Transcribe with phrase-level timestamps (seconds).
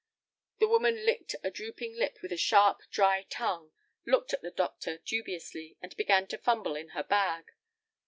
[0.57, 3.71] The woman licked a drooping lip with a sharp, dry tongue,
[4.03, 7.51] looked at the doctor dubiously, and began to fumble in her bag.